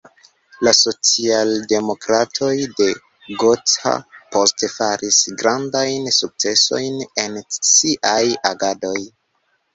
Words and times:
La 0.67 0.71
socialdemokratoj 0.77 2.49
de 2.79 2.87
Gotha 3.43 3.93
poste 4.37 4.71
faris 4.77 5.21
grandajn 5.43 6.09
sukcesojn 6.17 6.99
en 7.27 7.39
siaj 7.71 8.21
agadoj. 8.55 8.99